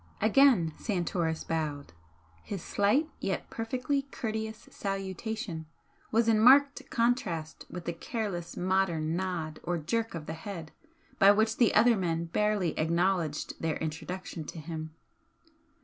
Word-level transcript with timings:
Again 0.19 0.73
Santoris 0.79 1.43
bowed. 1.43 1.93
His 2.41 2.63
slight, 2.63 3.11
yet 3.19 3.51
perfectly 3.51 4.01
courteous 4.09 4.67
salutation, 4.71 5.67
was 6.11 6.27
in 6.27 6.39
marked 6.39 6.89
contrast 6.89 7.67
with 7.69 7.85
the 7.85 7.93
careless 7.93 8.57
modern 8.57 9.15
nod 9.15 9.59
or 9.61 9.77
jerk 9.77 10.15
of 10.15 10.25
the 10.25 10.33
head 10.33 10.71
by 11.19 11.29
which 11.29 11.57
the 11.57 11.75
other 11.75 11.95
men 11.97 12.25
barely 12.25 12.75
acknowledged 12.79 13.61
their 13.61 13.77
introduction 13.77 14.43
to 14.45 14.57
him. 14.57 14.89